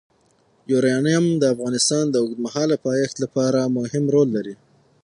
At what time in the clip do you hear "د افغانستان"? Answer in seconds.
1.41-2.03